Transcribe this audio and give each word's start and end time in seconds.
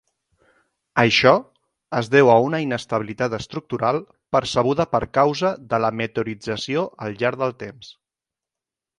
Això 1.01 1.31
es 1.97 2.07
deu 2.13 2.29
a 2.35 2.37
una 2.45 2.61
inestabilitat 2.63 3.35
estructural 3.39 3.99
percebuda 4.35 4.85
per 4.93 5.01
causa 5.17 5.51
de 5.73 5.79
la 5.85 5.91
meteorització 5.99 6.87
al 7.07 7.19
llarg 7.21 7.39
del 7.45 7.55
temps. 7.65 7.91